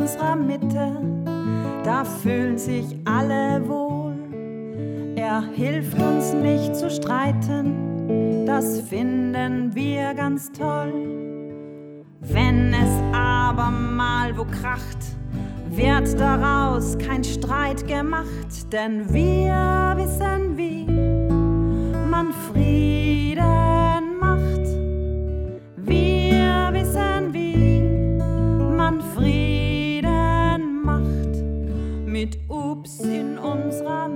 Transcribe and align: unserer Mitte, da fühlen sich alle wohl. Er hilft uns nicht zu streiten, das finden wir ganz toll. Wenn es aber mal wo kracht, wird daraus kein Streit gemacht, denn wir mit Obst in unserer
unserer 0.00 0.36
Mitte, 0.36 0.96
da 1.84 2.04
fühlen 2.04 2.58
sich 2.58 2.84
alle 3.04 3.66
wohl. 3.68 4.14
Er 5.16 5.42
hilft 5.52 6.00
uns 6.00 6.32
nicht 6.32 6.74
zu 6.74 6.90
streiten, 6.90 8.44
das 8.46 8.80
finden 8.80 9.74
wir 9.74 10.14
ganz 10.14 10.50
toll. 10.52 10.92
Wenn 12.20 12.72
es 12.72 13.16
aber 13.16 13.70
mal 13.70 14.36
wo 14.36 14.44
kracht, 14.44 14.98
wird 15.70 16.18
daraus 16.18 16.98
kein 16.98 17.22
Streit 17.22 17.86
gemacht, 17.86 18.72
denn 18.72 19.12
wir 19.12 19.79
mit 32.20 32.38
Obst 32.48 33.00
in 33.00 33.38
unserer 33.38 34.06